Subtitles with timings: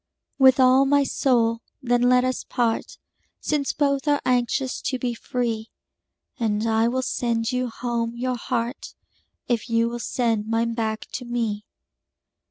[0.39, 2.97] With all my soul, then, let us part,
[3.39, 5.69] Since both are anxious to be free;
[6.39, 8.95] And I will sand you home your heart,
[9.47, 11.67] If you will send mine back to me.